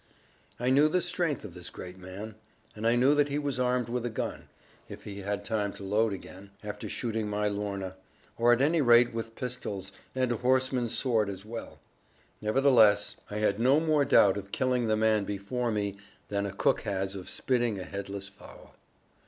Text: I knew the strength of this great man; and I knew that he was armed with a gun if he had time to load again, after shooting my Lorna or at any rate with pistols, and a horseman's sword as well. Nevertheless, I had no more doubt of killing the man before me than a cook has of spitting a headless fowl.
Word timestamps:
I 0.59 0.71
knew 0.71 0.87
the 0.89 0.99
strength 0.99 1.45
of 1.45 1.53
this 1.53 1.69
great 1.69 1.99
man; 1.99 2.33
and 2.75 2.87
I 2.87 2.95
knew 2.95 3.13
that 3.13 3.29
he 3.29 3.37
was 3.37 3.59
armed 3.59 3.87
with 3.87 4.03
a 4.03 4.09
gun 4.09 4.49
if 4.89 5.03
he 5.03 5.19
had 5.19 5.45
time 5.45 5.71
to 5.73 5.83
load 5.83 6.11
again, 6.11 6.49
after 6.63 6.89
shooting 6.89 7.27
my 7.29 7.47
Lorna 7.47 7.93
or 8.35 8.51
at 8.51 8.61
any 8.63 8.81
rate 8.81 9.13
with 9.13 9.35
pistols, 9.35 9.91
and 10.15 10.31
a 10.31 10.37
horseman's 10.37 10.97
sword 10.97 11.29
as 11.29 11.45
well. 11.45 11.77
Nevertheless, 12.41 13.15
I 13.29 13.37
had 13.37 13.59
no 13.59 13.79
more 13.79 14.03
doubt 14.03 14.37
of 14.37 14.51
killing 14.51 14.87
the 14.87 14.97
man 14.97 15.23
before 15.23 15.69
me 15.71 15.93
than 16.29 16.47
a 16.47 16.51
cook 16.51 16.81
has 16.81 17.13
of 17.13 17.29
spitting 17.29 17.77
a 17.77 17.83
headless 17.83 18.27
fowl. 18.27 18.73